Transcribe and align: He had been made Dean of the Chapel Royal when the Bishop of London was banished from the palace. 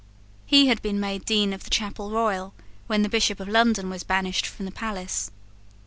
He 0.47 0.65
had 0.65 0.81
been 0.81 0.99
made 0.99 1.25
Dean 1.25 1.53
of 1.53 1.63
the 1.63 1.69
Chapel 1.69 2.09
Royal 2.09 2.55
when 2.87 3.03
the 3.03 3.07
Bishop 3.07 3.39
of 3.39 3.47
London 3.47 3.87
was 3.87 4.03
banished 4.03 4.47
from 4.47 4.65
the 4.65 4.71
palace. 4.71 5.29